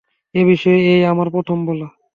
[0.35, 1.87] এ-বিষয়ে এই আমার প্রথম বলা।